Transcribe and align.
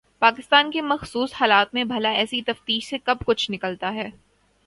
پاکستان 0.19 0.71
کے 0.71 0.81
مخصوص 0.81 1.33
حالات 1.33 1.73
میں 1.73 1.83
بھلا 1.83 2.09
ایسی 2.09 2.41
تفتیشوں 2.41 2.89
سے 2.89 2.97
کب 3.03 3.17
کچھ 3.25 3.51
نکلتا 3.51 3.93
ہے؟ 3.93 4.09